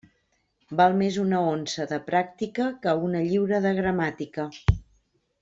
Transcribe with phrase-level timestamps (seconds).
[0.79, 4.49] Val més una onça de pràctica que una lliura de gramàtica.